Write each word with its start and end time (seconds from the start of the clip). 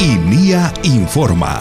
INIA 0.00 0.72
Informa. 0.84 1.60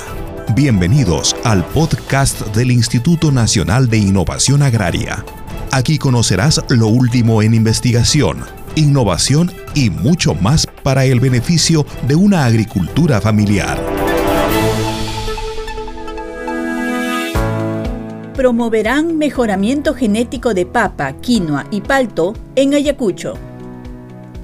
Bienvenidos 0.53 1.35
al 1.43 1.65
podcast 1.65 2.55
del 2.55 2.69
Instituto 2.69 3.32
Nacional 3.32 3.89
de 3.89 3.98
Innovación 3.98 4.61
Agraria. 4.61 5.25
Aquí 5.71 5.98
conocerás 5.98 6.63
lo 6.69 6.85
último 6.85 7.42
en 7.42 7.55
investigación, 7.55 8.43
innovación 8.75 9.52
y 9.73 9.89
mucho 9.89 10.36
más 10.36 10.68
para 10.84 11.05
el 11.05 11.20
beneficio 11.20 11.84
de 12.08 12.13
una 12.13 12.45
agricultura 12.45 13.20
familiar. 13.21 13.80
Promoverán 18.35 19.17
mejoramiento 19.17 19.95
genético 19.95 20.54
de 20.54 20.67
papa, 20.67 21.13
quinoa 21.13 21.66
y 21.72 21.81
palto 21.81 22.35
en 22.55 22.76
Ayacucho. 22.76 23.34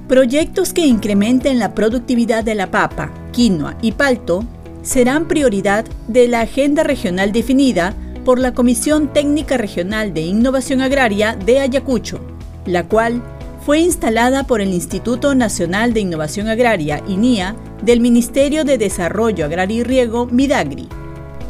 Proyectos 0.07 0.73
que 0.73 0.83
incrementen 0.83 1.59
la 1.59 1.75
productividad 1.75 2.43
de 2.43 2.55
la 2.55 2.71
papa, 2.71 3.11
quinoa 3.33 3.77
y 3.81 3.91
palto 3.91 4.45
serán 4.83 5.27
prioridad 5.27 5.83
de 6.07 6.29
la 6.29 6.41
agenda 6.41 6.83
regional 6.83 7.33
definida 7.33 7.93
por 8.23 8.39
la 8.39 8.53
Comisión 8.53 9.11
Técnica 9.11 9.57
Regional 9.57 10.13
de 10.13 10.21
Innovación 10.21 10.81
Agraria 10.81 11.35
de 11.35 11.59
Ayacucho, 11.59 12.21
la 12.65 12.87
cual 12.87 13.21
fue 13.65 13.79
instalada 13.79 14.45
por 14.45 14.61
el 14.61 14.73
Instituto 14.73 15.35
Nacional 15.35 15.93
de 15.93 16.01
Innovación 16.01 16.47
Agraria, 16.47 17.01
INIA, 17.07 17.55
del 17.81 17.99
Ministerio 17.99 18.63
de 18.65 18.77
Desarrollo 18.77 19.45
Agrario 19.45 19.81
y 19.81 19.83
Riego, 19.83 20.25
MIDAGRI. 20.25 20.87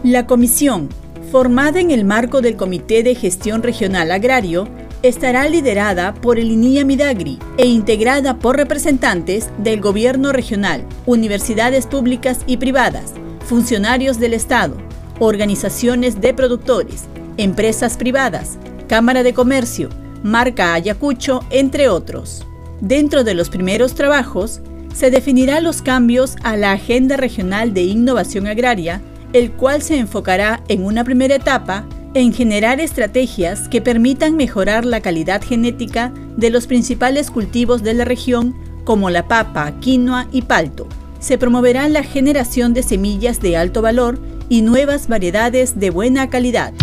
La 0.04 0.28
comisión, 0.28 0.90
formada 1.32 1.80
en 1.80 1.92
el 1.92 2.06
marco 2.06 2.42
del 2.42 2.56
Comité 2.56 3.02
de 3.04 3.16
Gestión 3.16 3.64
Regional 3.64 4.12
Agrario, 4.12 4.68
estará 5.04 5.50
liderada 5.50 6.14
por 6.14 6.40
el 6.40 6.50
INIA 6.50 6.86
Midagri 6.86 7.38
e 7.58 7.68
integrada 7.68 8.40
por 8.40 8.56
representantes 8.56 9.50
del 9.58 9.82
gobierno 9.82 10.32
regional, 10.32 10.86
universidades 11.06 11.86
públicas 11.86 12.40
y 12.48 12.56
privadas, 12.56 13.14
funcionarios 13.46 14.18
del 14.18 14.34
Estado, 14.34 14.78
organizaciones 15.20 16.22
de 16.22 16.34
productores, 16.34 17.04
empresas 17.36 17.98
privadas, 17.98 18.58
Cámara 18.88 19.24
de 19.24 19.34
Comercio, 19.34 19.90
Marca 20.24 20.74
Ayacucho, 20.74 21.42
entre 21.50 21.90
otros. 21.90 22.48
Dentro 22.80 23.26
de 23.26 23.34
los 23.34 23.50
primeros 23.50 23.96
trabajos, 23.96 24.62
se 24.96 25.12
definirá 25.12 25.60
los 25.60 25.82
cambios 25.82 26.38
a 26.44 26.56
la 26.56 26.72
Agenda 26.72 27.18
Regional 27.18 27.74
de 27.74 27.82
Innovación 27.84 28.48
Agraria, 28.48 29.02
el 29.34 29.52
cual 29.52 29.82
se 29.82 29.98
enfocará 29.98 30.64
en 30.70 30.86
una 30.86 31.04
primera 31.04 31.36
etapa 31.36 31.86
en 32.14 32.34
generar 32.34 32.80
estrategias 32.80 33.68
que 33.68 33.82
permitan 33.82 34.36
mejorar 34.36 34.86
la 34.86 35.02
calidad 35.02 35.42
genética 35.42 36.14
de 36.38 36.50
los 36.50 36.68
principales 36.68 37.32
cultivos 37.32 37.84
de 37.84 37.94
la 37.94 38.06
región 38.06 38.56
como 38.84 39.10
la 39.10 39.28
papa, 39.28 39.74
quinoa 39.80 40.28
y 40.32 40.44
palto. 40.44 40.88
Se 41.20 41.38
promoverá 41.38 41.88
la 41.88 42.04
generación 42.04 42.74
de 42.74 42.84
semillas 42.84 43.40
de 43.40 43.58
alto 43.58 43.82
valor 43.82 44.20
y 44.50 44.62
nuevas 44.62 45.08
variedades 45.08 45.80
de 45.80 45.90
buena 45.90 46.30
calidad. 46.30 46.74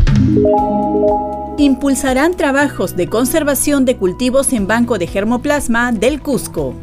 Impulsarán 1.58 2.34
trabajos 2.34 2.96
de 2.96 3.06
conservación 3.06 3.84
de 3.84 3.96
cultivos 3.96 4.52
en 4.52 4.66
banco 4.66 4.98
de 4.98 5.06
germoplasma 5.06 5.92
del 5.92 6.22
Cusco. 6.22 6.74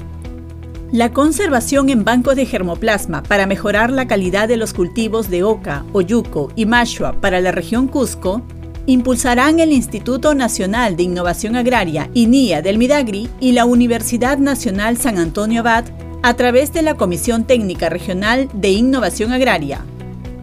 La 0.93 1.11
conservación 1.11 1.89
en 1.89 2.05
bancos 2.05 2.37
de 2.37 2.45
germoplasma 2.45 3.21
para 3.21 3.45
mejorar 3.45 3.91
la 3.91 4.07
calidad 4.07 4.47
de 4.47 4.55
los 4.55 4.73
cultivos 4.73 5.29
de 5.29 5.43
oca, 5.43 5.83
oyuco 5.91 6.49
y 6.55 6.65
mashua 6.65 7.19
para 7.19 7.41
la 7.41 7.51
región 7.51 7.89
Cusco 7.89 8.41
impulsarán 8.85 9.59
el 9.59 9.73
Instituto 9.73 10.33
Nacional 10.33 10.95
de 10.95 11.03
Innovación 11.03 11.57
Agraria, 11.57 12.09
INIA 12.13 12.61
del 12.61 12.77
Midagri, 12.77 13.29
y 13.41 13.51
la 13.51 13.65
Universidad 13.65 14.37
Nacional 14.37 14.95
San 14.95 15.17
Antonio 15.17 15.59
Abad 15.59 15.83
a 16.23 16.35
través 16.35 16.71
de 16.71 16.81
la 16.83 16.93
Comisión 16.93 17.43
Técnica 17.43 17.89
Regional 17.89 18.47
de 18.53 18.69
Innovación 18.69 19.33
Agraria. 19.33 19.83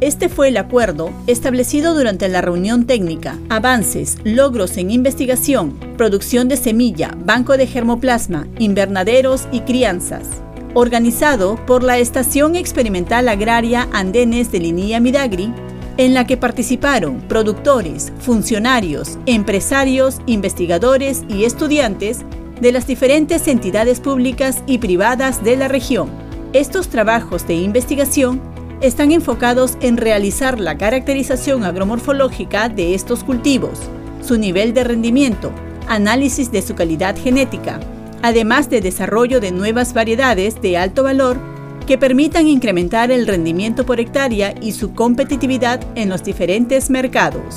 Este 0.04 0.28
fue 0.28 0.48
el 0.48 0.58
acuerdo 0.58 1.10
establecido 1.26 1.94
durante 1.94 2.28
la 2.28 2.42
reunión 2.42 2.84
técnica 2.84 3.38
Avances, 3.48 4.18
logros 4.22 4.76
en 4.76 4.90
investigación, 4.90 5.78
producción 5.96 6.46
de 6.46 6.58
semilla, 6.58 7.16
banco 7.24 7.56
de 7.56 7.66
germoplasma, 7.66 8.46
invernaderos 8.58 9.48
y 9.50 9.60
crianzas, 9.60 10.28
organizado 10.74 11.56
por 11.64 11.82
la 11.82 11.96
Estación 11.96 12.54
Experimental 12.54 13.30
Agraria 13.30 13.88
Andenes 13.94 14.52
de 14.52 14.60
Linía 14.60 15.00
Midagri, 15.00 15.50
en 15.96 16.12
la 16.12 16.26
que 16.26 16.36
participaron 16.36 17.22
productores, 17.22 18.12
funcionarios, 18.18 19.16
empresarios, 19.24 20.20
investigadores 20.26 21.22
y 21.30 21.44
estudiantes 21.44 22.26
de 22.60 22.72
las 22.72 22.86
diferentes 22.86 23.48
entidades 23.48 24.00
públicas 24.00 24.64
y 24.66 24.76
privadas 24.76 25.42
de 25.42 25.56
la 25.56 25.68
región. 25.68 26.10
Estos 26.52 26.88
trabajos 26.88 27.46
de 27.46 27.54
investigación 27.54 28.53
están 28.86 29.12
enfocados 29.12 29.78
en 29.80 29.96
realizar 29.96 30.60
la 30.60 30.76
caracterización 30.76 31.64
agromorfológica 31.64 32.68
de 32.68 32.94
estos 32.94 33.24
cultivos, 33.24 33.78
su 34.22 34.38
nivel 34.38 34.74
de 34.74 34.84
rendimiento, 34.84 35.52
análisis 35.88 36.52
de 36.52 36.62
su 36.62 36.74
calidad 36.74 37.16
genética, 37.16 37.80
además 38.22 38.70
de 38.70 38.80
desarrollo 38.80 39.40
de 39.40 39.52
nuevas 39.52 39.94
variedades 39.94 40.60
de 40.60 40.76
alto 40.76 41.02
valor 41.02 41.38
que 41.86 41.98
permitan 41.98 42.46
incrementar 42.46 43.10
el 43.10 43.26
rendimiento 43.26 43.84
por 43.84 44.00
hectárea 44.00 44.54
y 44.60 44.72
su 44.72 44.94
competitividad 44.94 45.80
en 45.94 46.08
los 46.08 46.22
diferentes 46.22 46.88
mercados. 46.88 47.56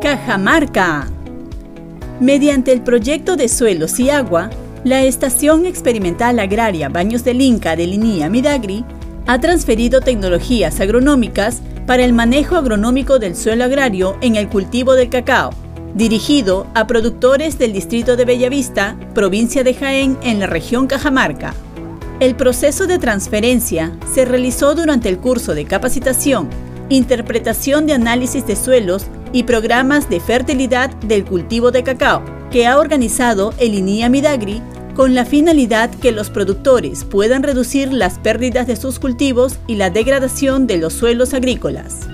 Cajamarca. 0.00 1.08
Mediante 2.20 2.72
el 2.72 2.80
proyecto 2.82 3.36
de 3.36 3.48
suelos 3.48 3.98
y 3.98 4.10
agua, 4.10 4.50
la 4.84 5.02
Estación 5.02 5.66
Experimental 5.66 6.38
Agraria 6.38 6.88
Baños 6.88 7.24
del 7.24 7.40
Inca 7.40 7.74
de 7.74 7.86
Linía 7.86 8.28
Midagri 8.28 8.84
ha 9.26 9.40
transferido 9.40 10.00
tecnologías 10.00 10.80
agronómicas 10.80 11.60
para 11.86 12.04
el 12.04 12.12
manejo 12.12 12.56
agronómico 12.56 13.18
del 13.18 13.36
suelo 13.36 13.64
agrario 13.64 14.16
en 14.20 14.36
el 14.36 14.48
cultivo 14.48 14.94
del 14.94 15.08
cacao, 15.08 15.50
dirigido 15.94 16.66
a 16.74 16.86
productores 16.86 17.58
del 17.58 17.72
distrito 17.72 18.16
de 18.16 18.24
Bellavista, 18.24 18.96
provincia 19.14 19.64
de 19.64 19.74
Jaén, 19.74 20.18
en 20.22 20.40
la 20.40 20.46
región 20.46 20.86
Cajamarca. 20.86 21.54
El 22.20 22.36
proceso 22.36 22.86
de 22.86 22.98
transferencia 22.98 23.92
se 24.12 24.24
realizó 24.24 24.74
durante 24.74 25.08
el 25.08 25.18
curso 25.18 25.54
de 25.54 25.64
capacitación, 25.64 26.48
interpretación 26.88 27.86
de 27.86 27.94
análisis 27.94 28.46
de 28.46 28.56
suelos 28.56 29.06
y 29.32 29.44
programas 29.44 30.08
de 30.08 30.20
fertilidad 30.20 30.94
del 30.96 31.24
cultivo 31.24 31.70
de 31.70 31.82
cacao, 31.82 32.22
que 32.50 32.66
ha 32.66 32.78
organizado 32.78 33.52
el 33.58 33.74
INIA 33.74 34.08
Midagri 34.08 34.62
con 34.94 35.14
la 35.14 35.24
finalidad 35.24 35.90
que 35.90 36.12
los 36.12 36.30
productores 36.30 37.04
puedan 37.04 37.42
reducir 37.42 37.92
las 37.92 38.18
pérdidas 38.18 38.66
de 38.66 38.76
sus 38.76 38.98
cultivos 38.98 39.56
y 39.66 39.74
la 39.74 39.90
degradación 39.90 40.66
de 40.66 40.78
los 40.78 40.92
suelos 40.92 41.34
agrícolas. 41.34 42.08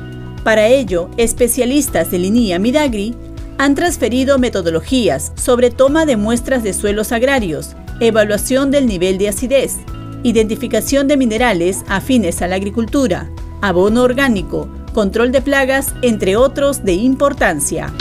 Para 0.45 0.67
ello, 0.67 1.11
especialistas 1.19 2.11
de 2.11 2.19
Linía 2.19 2.59
Midagri 2.59 3.15
han 3.59 3.75
transferido 3.75 4.39
metodologías 4.39 5.33
sobre 5.37 5.71
toma 5.71 6.07
de 6.07 6.17
muestras 6.17 6.63
de 6.63 6.73
suelos 6.73 7.13
agrarios, 7.13 7.77
evaluación 8.01 8.71
del 8.71 8.87
nivel 8.87 9.19
de 9.19 9.29
acidez, 9.29 9.77
identificación 10.23 11.07
de 11.07 11.19
minerales 11.19 11.85
afines 11.89 12.41
a 12.41 12.49
la 12.49 12.57
agricultura, 12.57 13.31
abono 13.61 14.03
orgánico, 14.03 14.69
control 14.95 15.31
de 15.33 15.43
plagas, 15.43 15.95
entre 16.01 16.37
otros 16.37 16.83
de 16.85 16.95
importancia. 16.95 17.93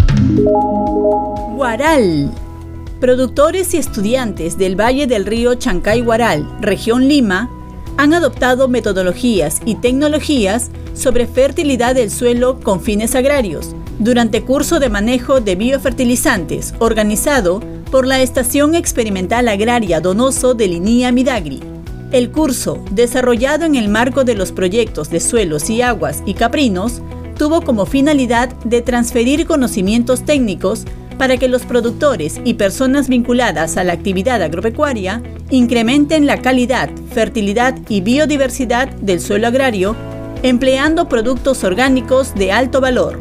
Guaral 1.56 2.32
Productores 3.00 3.74
y 3.74 3.78
estudiantes 3.78 4.58
del 4.58 4.78
Valle 4.78 5.08
del 5.08 5.26
Río 5.26 5.54
Chancay-Guaral, 5.54 6.58
región 6.60 7.08
Lima, 7.08 7.50
han 7.96 8.14
adoptado 8.14 8.68
metodologías 8.68 9.62
y 9.64 9.76
tecnologías 9.76 10.70
sobre 10.96 11.26
fertilidad 11.26 11.96
del 11.96 12.12
suelo 12.12 12.60
con 12.60 12.82
fines 12.82 13.16
agrarios 13.16 13.74
durante 14.00 14.44
curso 14.44 14.82
de 14.82 14.90
manejo 14.90 15.40
de 15.40 15.56
biofertilizantes 15.56 16.74
organizado 16.80 17.62
por 17.90 18.06
la 18.06 18.22
Estación 18.22 18.76
Experimental 18.76 19.48
Agraria 19.48 20.02
Donoso 20.02 20.54
de 20.54 20.68
Linía 20.68 21.14
Midagri. 21.14 21.62
El 22.12 22.32
curso, 22.32 22.84
desarrollado 22.92 23.64
en 23.64 23.76
el 23.76 23.88
marco 23.88 24.26
de 24.26 24.36
los 24.36 24.52
proyectos 24.52 25.10
de 25.10 25.22
suelos 25.22 25.70
y 25.70 25.82
aguas 25.82 26.22
y 26.26 26.34
caprinos, 26.34 27.02
tuvo 27.38 27.62
como 27.62 27.86
finalidad 27.86 28.50
de 28.66 28.82
transferir 28.82 29.46
conocimientos 29.46 30.26
técnicos 30.26 30.84
para 31.20 31.38
que 31.38 31.50
los 31.50 31.64
productores 31.64 32.40
y 32.46 32.56
personas 32.56 33.10
vinculadas 33.10 33.76
a 33.78 33.84
la 33.84 33.94
actividad 33.94 34.42
agropecuaria 34.42 35.22
incrementen 35.52 36.26
la 36.26 36.42
calidad, 36.42 36.90
fertilidad 37.14 37.78
y 37.90 38.00
biodiversidad 38.00 38.88
del 38.94 39.20
suelo 39.20 39.48
agrario 39.48 39.96
empleando 40.44 41.10
productos 41.10 41.66
orgánicos 41.66 42.34
de 42.36 42.54
alto 42.54 42.80
valor. 42.80 43.20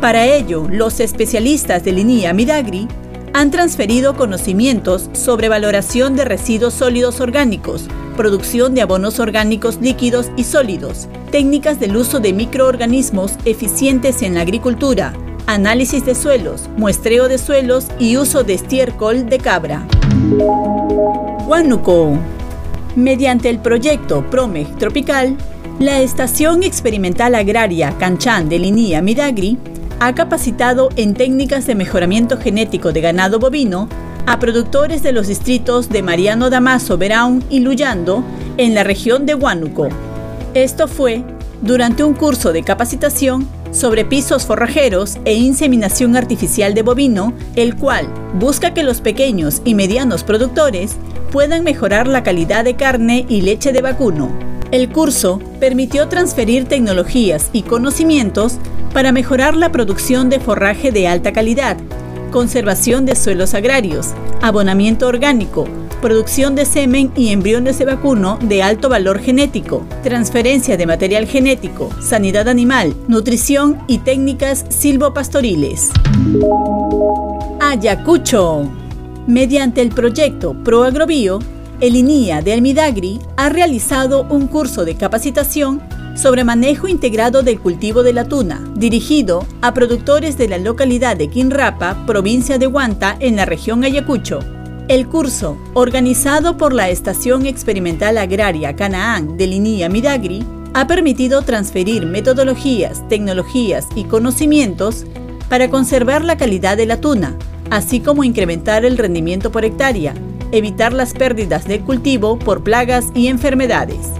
Para 0.00 0.26
ello, 0.26 0.66
los 0.68 0.98
especialistas 0.98 1.84
de 1.84 1.92
Linía 1.92 2.32
Midagri 2.32 2.88
han 3.34 3.52
transferido 3.52 4.16
conocimientos 4.16 5.08
sobre 5.12 5.48
valoración 5.48 6.16
de 6.16 6.24
residuos 6.24 6.74
sólidos 6.74 7.20
orgánicos, 7.20 7.86
producción 8.16 8.74
de 8.74 8.82
abonos 8.82 9.20
orgánicos 9.20 9.80
líquidos 9.80 10.30
y 10.36 10.42
sólidos, 10.42 11.06
técnicas 11.30 11.78
del 11.78 11.96
uso 11.96 12.18
de 12.18 12.32
microorganismos 12.32 13.34
eficientes 13.44 14.22
en 14.22 14.34
la 14.34 14.40
agricultura, 14.40 15.14
análisis 15.46 16.04
de 16.04 16.14
suelos, 16.14 16.68
muestreo 16.76 17.28
de 17.28 17.38
suelos 17.38 17.86
y 17.98 18.16
uso 18.16 18.44
de 18.44 18.54
estiércol 18.54 19.28
de 19.28 19.38
cabra. 19.38 19.86
Huánuco. 21.46 22.18
Mediante 22.96 23.48
el 23.48 23.58
proyecto 23.58 24.28
PROMEG 24.30 24.76
Tropical, 24.76 25.36
la 25.78 26.00
Estación 26.00 26.62
Experimental 26.62 27.34
Agraria 27.34 27.96
Canchán 27.98 28.48
de 28.48 28.58
Linía 28.58 29.00
Midagri 29.00 29.58
ha 30.00 30.14
capacitado 30.14 30.90
en 30.96 31.14
técnicas 31.14 31.66
de 31.66 31.74
mejoramiento 31.74 32.36
genético 32.38 32.92
de 32.92 33.00
ganado 33.00 33.38
bovino 33.38 33.88
a 34.26 34.38
productores 34.38 35.02
de 35.02 35.12
los 35.12 35.26
distritos 35.26 35.88
de 35.88 36.02
Mariano 36.02 36.50
Damaso, 36.50 36.98
Veraún 36.98 37.42
y 37.50 37.60
Luyando 37.60 38.22
en 38.56 38.74
la 38.74 38.84
región 38.84 39.26
de 39.26 39.34
Huánuco. 39.34 39.88
Esto 40.54 40.86
fue 40.86 41.24
durante 41.62 42.04
un 42.04 42.14
curso 42.14 42.52
de 42.52 42.62
capacitación 42.62 43.48
sobre 43.72 44.04
pisos 44.04 44.46
forrajeros 44.46 45.18
e 45.24 45.34
inseminación 45.34 46.16
artificial 46.16 46.74
de 46.74 46.82
bovino, 46.82 47.32
el 47.56 47.74
cual 47.76 48.06
busca 48.38 48.72
que 48.74 48.84
los 48.84 49.00
pequeños 49.00 49.62
y 49.64 49.74
medianos 49.74 50.22
productores 50.22 50.96
puedan 51.32 51.64
mejorar 51.64 52.06
la 52.06 52.22
calidad 52.22 52.64
de 52.64 52.76
carne 52.76 53.26
y 53.28 53.40
leche 53.40 53.72
de 53.72 53.82
vacuno. 53.82 54.30
El 54.70 54.90
curso 54.90 55.40
permitió 55.58 56.08
transferir 56.08 56.66
tecnologías 56.66 57.50
y 57.52 57.62
conocimientos 57.62 58.58
para 58.92 59.12
mejorar 59.12 59.56
la 59.56 59.72
producción 59.72 60.30
de 60.30 60.40
forraje 60.40 60.92
de 60.92 61.08
alta 61.08 61.32
calidad, 61.32 61.76
conservación 62.30 63.04
de 63.06 63.16
suelos 63.16 63.54
agrarios, 63.54 64.10
abonamiento 64.40 65.08
orgánico, 65.08 65.66
producción 66.02 66.54
de 66.54 66.66
semen 66.66 67.12
y 67.16 67.28
embriones 67.30 67.78
de 67.78 67.86
vacuno 67.86 68.38
de 68.42 68.62
alto 68.62 68.90
valor 68.90 69.20
genético, 69.20 69.86
transferencia 70.02 70.76
de 70.76 70.84
material 70.84 71.26
genético, 71.26 71.88
sanidad 72.02 72.48
animal, 72.48 72.94
nutrición 73.08 73.78
y 73.86 73.98
técnicas 73.98 74.66
silvopastoriles. 74.68 75.90
Ayacucho. 77.60 78.68
Mediante 79.28 79.80
el 79.80 79.90
proyecto 79.90 80.54
ProAgrobio, 80.64 81.38
el 81.80 81.96
INIA 81.96 82.42
de 82.42 82.52
Almidagri 82.52 83.20
ha 83.36 83.48
realizado 83.48 84.26
un 84.28 84.48
curso 84.48 84.84
de 84.84 84.96
capacitación 84.96 85.80
sobre 86.16 86.44
manejo 86.44 86.88
integrado 86.88 87.42
del 87.42 87.60
cultivo 87.60 88.02
de 88.02 88.12
la 88.12 88.24
tuna, 88.24 88.60
dirigido 88.74 89.46
a 89.62 89.72
productores 89.72 90.36
de 90.36 90.48
la 90.48 90.58
localidad 90.58 91.16
de 91.16 91.28
Quinrapa, 91.28 92.04
provincia 92.06 92.58
de 92.58 92.66
Huanta, 92.66 93.16
en 93.20 93.36
la 93.36 93.46
región 93.46 93.84
Ayacucho. 93.84 94.40
El 94.92 95.08
curso, 95.08 95.56
organizado 95.72 96.58
por 96.58 96.74
la 96.74 96.90
Estación 96.90 97.46
Experimental 97.46 98.18
Agraria 98.18 98.76
Canaán 98.76 99.38
de 99.38 99.46
Linía 99.46 99.88
Midagri, 99.88 100.44
ha 100.74 100.86
permitido 100.86 101.40
transferir 101.40 102.04
metodologías, 102.04 103.08
tecnologías 103.08 103.88
y 103.96 104.04
conocimientos 104.04 105.06
para 105.48 105.70
conservar 105.70 106.22
la 106.22 106.36
calidad 106.36 106.76
de 106.76 106.84
la 106.84 107.00
tuna, 107.00 107.38
así 107.70 108.00
como 108.00 108.22
incrementar 108.22 108.84
el 108.84 108.98
rendimiento 108.98 109.50
por 109.50 109.64
hectárea, 109.64 110.12
evitar 110.52 110.92
las 110.92 111.14
pérdidas 111.14 111.66
del 111.66 111.80
cultivo 111.80 112.38
por 112.38 112.62
plagas 112.62 113.06
y 113.14 113.28
enfermedades. 113.28 114.10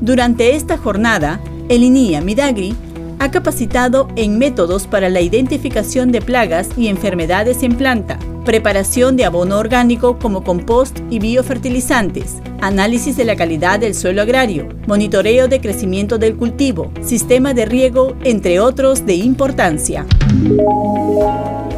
Durante 0.00 0.54
esta 0.54 0.78
jornada, 0.78 1.40
el 1.68 1.82
INIA 1.82 2.20
Midagri 2.20 2.76
ha 3.22 3.30
capacitado 3.30 4.08
en 4.16 4.36
métodos 4.36 4.88
para 4.88 5.08
la 5.08 5.20
identificación 5.20 6.10
de 6.10 6.20
plagas 6.20 6.70
y 6.76 6.88
enfermedades 6.88 7.62
en 7.62 7.76
planta, 7.76 8.18
preparación 8.44 9.16
de 9.16 9.24
abono 9.24 9.60
orgánico 9.60 10.18
como 10.18 10.42
compost 10.42 10.98
y 11.08 11.20
biofertilizantes, 11.20 12.38
análisis 12.60 13.16
de 13.16 13.24
la 13.24 13.36
calidad 13.36 13.78
del 13.78 13.94
suelo 13.94 14.22
agrario, 14.22 14.70
monitoreo 14.88 15.46
de 15.46 15.60
crecimiento 15.60 16.18
del 16.18 16.34
cultivo, 16.34 16.90
sistema 17.00 17.54
de 17.54 17.64
riego, 17.64 18.16
entre 18.24 18.58
otros 18.58 19.06
de 19.06 19.14
importancia. 19.14 20.04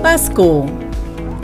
Pasco. 0.02 0.64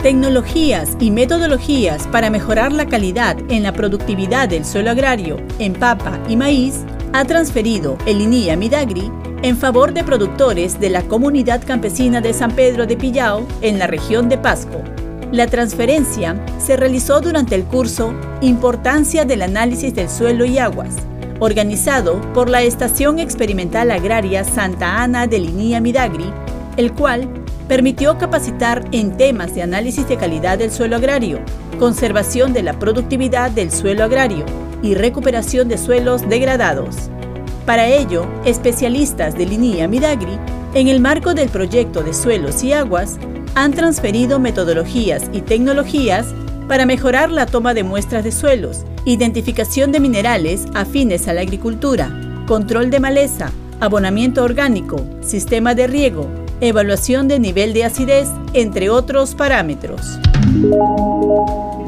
Tecnologías 0.01 0.97
y 0.99 1.11
metodologías 1.11 2.07
para 2.07 2.31
mejorar 2.31 2.71
la 2.71 2.87
calidad 2.87 3.37
en 3.49 3.61
la 3.61 3.71
productividad 3.71 4.49
del 4.49 4.65
suelo 4.65 4.89
agrario 4.89 5.37
en 5.59 5.73
papa 5.73 6.19
y 6.27 6.37
maíz 6.37 6.79
ha 7.13 7.23
transferido 7.25 7.99
el 8.07 8.21
INIA 8.21 8.55
Midagri 8.55 9.11
en 9.43 9.57
favor 9.57 9.93
de 9.93 10.03
productores 10.03 10.79
de 10.79 10.89
la 10.91 11.01
comunidad 11.03 11.61
campesina 11.65 12.21
de 12.21 12.33
San 12.33 12.51
Pedro 12.51 12.85
de 12.85 12.95
Pillao 12.95 13.47
en 13.61 13.79
la 13.79 13.87
región 13.87 14.29
de 14.29 14.37
Pasco. 14.37 14.83
La 15.31 15.47
transferencia 15.47 16.35
se 16.59 16.77
realizó 16.77 17.21
durante 17.21 17.55
el 17.55 17.63
curso 17.63 18.13
Importancia 18.41 19.25
del 19.25 19.41
análisis 19.41 19.95
del 19.95 20.09
suelo 20.09 20.45
y 20.45 20.59
aguas, 20.59 20.95
organizado 21.39 22.21
por 22.33 22.49
la 22.49 22.61
Estación 22.61 23.17
Experimental 23.17 23.89
Agraria 23.89 24.43
Santa 24.43 25.01
Ana 25.01 25.25
de 25.25 25.39
Linía 25.39 25.81
Midagri, 25.81 26.31
el 26.77 26.93
cual 26.93 27.27
permitió 27.67 28.17
capacitar 28.19 28.85
en 28.91 29.17
temas 29.17 29.55
de 29.55 29.63
análisis 29.63 30.07
de 30.07 30.17
calidad 30.17 30.59
del 30.59 30.71
suelo 30.71 30.97
agrario, 30.97 31.39
conservación 31.79 32.53
de 32.53 32.61
la 32.61 32.77
productividad 32.77 33.49
del 33.49 33.71
suelo 33.71 34.03
agrario 34.03 34.45
y 34.83 34.93
recuperación 34.93 35.67
de 35.67 35.77
suelos 35.79 36.27
degradados. 36.29 37.09
Para 37.71 37.87
ello, 37.87 38.25
especialistas 38.43 39.37
de 39.37 39.45
Linía 39.45 39.87
Midagri, 39.87 40.37
en 40.73 40.89
el 40.89 40.99
marco 40.99 41.33
del 41.33 41.47
proyecto 41.47 42.03
de 42.03 42.13
suelos 42.13 42.65
y 42.65 42.73
aguas, 42.73 43.17
han 43.55 43.71
transferido 43.71 44.39
metodologías 44.39 45.29
y 45.31 45.39
tecnologías 45.39 46.25
para 46.67 46.85
mejorar 46.85 47.31
la 47.31 47.45
toma 47.45 47.73
de 47.73 47.85
muestras 47.85 48.25
de 48.25 48.33
suelos, 48.33 48.83
identificación 49.05 49.93
de 49.93 50.01
minerales 50.01 50.65
afines 50.73 51.29
a 51.29 51.33
la 51.33 51.39
agricultura, 51.39 52.11
control 52.45 52.89
de 52.89 52.99
maleza, 52.99 53.53
abonamiento 53.79 54.43
orgánico, 54.43 55.05
sistema 55.21 55.73
de 55.73 55.87
riego, 55.87 56.27
evaluación 56.59 57.29
de 57.29 57.39
nivel 57.39 57.71
de 57.71 57.85
acidez, 57.85 58.27
entre 58.51 58.89
otros 58.89 59.33
parámetros. 59.33 60.19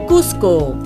Cusco. 0.08 0.78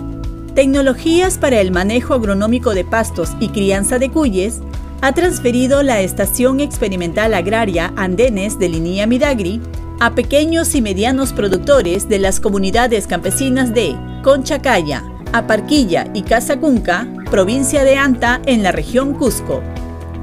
Tecnologías 0.55 1.37
para 1.37 1.61
el 1.61 1.69
manejo 1.69 2.15
agronómico 2.15 2.73
de 2.73 2.83
pastos 2.83 3.33
y 3.39 3.49
crianza 3.49 3.99
de 3.99 4.09
cuyes 4.09 4.59
ha 5.01 5.11
transferido 5.11 5.83
la 5.83 6.01
Estación 6.01 6.59
Experimental 6.59 7.33
Agraria 7.33 7.93
Andenes 7.95 8.57
de 8.57 8.69
Linía 8.69 9.05
Midagri 9.05 9.61
a 9.99 10.15
pequeños 10.15 10.73
y 10.75 10.81
medianos 10.81 11.33
productores 11.33 12.09
de 12.09 12.19
las 12.19 12.39
comunidades 12.39 13.07
campesinas 13.07 13.73
de 13.73 13.95
Conchacaya, 14.23 15.03
Aparquilla 15.33 16.07
y 16.13 16.23
Casacunca, 16.23 17.07
provincia 17.29 17.83
de 17.83 17.95
Anta, 17.95 18.41
en 18.45 18.63
la 18.63 18.71
región 18.71 19.13
Cusco. 19.13 19.61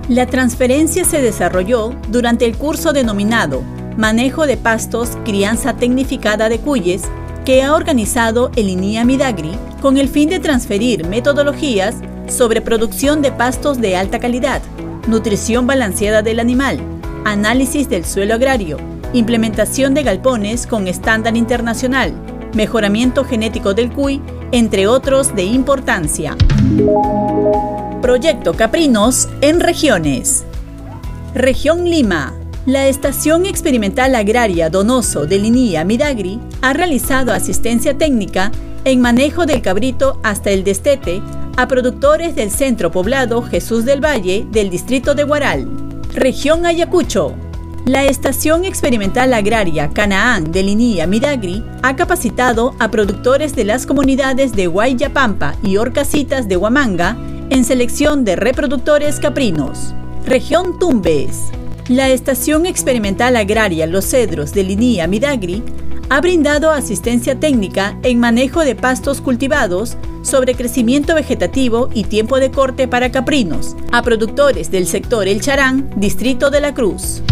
La 0.09 0.27
transferencia 0.27 1.05
se 1.05 1.23
desarrolló 1.23 1.95
durante 2.09 2.45
el 2.45 2.57
curso 2.57 2.93
denominado 2.93 3.63
Manejo 3.97 4.47
de 4.47 4.57
pastos, 4.57 5.11
crianza 5.25 5.77
tecnificada 5.77 6.49
de 6.49 6.59
cuyes, 6.59 7.03
que 7.45 7.63
ha 7.63 7.75
organizado 7.75 8.51
el 8.57 8.69
INIA 8.69 9.05
Midagri 9.05 9.53
con 9.81 9.99
el 9.99 10.09
fin 10.09 10.31
de 10.31 10.41
transferir 10.41 11.07
metodologías 11.07 11.97
sobre 12.29 12.61
producción 12.61 13.23
de 13.23 13.33
pastos 13.33 13.81
de 13.81 13.97
alta 13.97 14.19
calidad, 14.19 14.63
nutrición 15.09 15.67
balanceada 15.67 16.23
del 16.23 16.41
animal, 16.41 16.79
análisis 17.25 17.89
del 17.89 18.05
suelo 18.05 18.35
agrario, 18.35 18.79
implementación 19.13 19.95
de 19.95 20.03
galpones 20.03 20.67
con 20.67 20.87
estándar 20.87 21.37
internacional, 21.37 22.15
mejoramiento 22.55 23.25
genético 23.25 23.75
del 23.75 23.93
cuy, 23.93 24.21
entre 24.53 24.87
otros 24.87 25.35
de 25.35 25.45
importancia. 25.45 26.37
Proyecto 28.01 28.55
Caprinos 28.55 29.29
en 29.41 29.61
regiones. 29.61 30.45
Región 31.35 31.85
Lima. 31.85 32.35
La 32.67 32.87
Estación 32.87 33.45
Experimental 33.45 34.15
Agraria 34.15 34.71
Donoso 34.71 35.27
de 35.27 35.39
Linía 35.39 35.85
Midagri 35.85 36.41
ha 36.63 36.73
realizado 36.73 37.33
asistencia 37.33 37.99
técnica 37.99 38.53
en 38.85 39.01
manejo 39.01 39.47
del 39.47 39.63
cabrito 39.63 40.19
hasta 40.23 40.51
el 40.51 40.63
destete 40.63 41.23
a 41.57 41.67
productores 41.69 42.35
del 42.35 42.51
centro 42.51 42.91
poblado 42.91 43.43
Jesús 43.43 43.85
del 43.85 44.05
Valle 44.05 44.47
del 44.51 44.71
distrito 44.71 45.15
de 45.15 45.25
Guaral. 45.25 45.69
Región 46.13 46.67
Ayacucho. 46.67 47.35
La 47.87 48.05
Estación 48.05 48.65
Experimental 48.65 49.35
Agraria 49.35 49.91
Canaán 49.91 50.53
de 50.53 50.63
Linía 50.63 51.07
Midagri 51.07 51.63
ha 51.83 51.97
capacitado 51.97 52.75
a 52.79 52.91
productores 52.91 53.55
de 53.55 53.65
las 53.65 53.87
comunidades 53.87 54.53
de 54.53 54.67
Guayapampa 54.67 55.55
y 55.63 55.77
Orcasitas 55.77 56.49
de 56.49 56.57
Huamanga 56.57 57.17
en 57.51 57.65
selección 57.65 58.25
de 58.25 58.37
reproductores 58.37 59.21
caprinos. 59.21 59.95
Región 60.25 60.79
Tumbes. 60.79 61.51
La 61.89 62.09
Estación 62.09 62.65
Experimental 62.65 63.37
Agraria 63.37 63.87
Los 63.87 64.07
Cedros 64.07 64.55
de 64.55 64.63
Linía 64.63 65.07
Midagri 65.07 65.63
ha 66.09 66.21
brindado 66.21 66.71
asistencia 66.71 67.39
técnica 67.39 67.99
en 68.03 68.21
manejo 68.21 68.65
de 68.65 68.75
pastos 68.75 69.21
cultivados 69.21 69.97
sobre 70.23 70.55
crecimiento 70.55 71.15
vegetativo 71.15 71.89
y 71.93 72.05
tiempo 72.05 72.41
de 72.41 72.51
corte 72.51 72.89
para 72.89 73.11
caprinos 73.11 73.77
a 73.93 74.03
productores 74.03 74.71
del 74.71 74.87
sector 74.87 75.29
El 75.29 75.41
Charán, 75.41 75.91
Distrito 75.97 76.51
de 76.51 76.61
la 76.61 76.75
Cruz. 76.75 77.23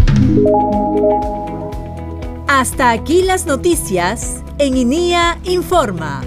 Hasta 2.47 2.91
aquí 2.91 3.23
las 3.23 3.45
noticias 3.45 4.43
en 4.59 4.77
INIA 4.77 5.39
Informa. 5.43 6.21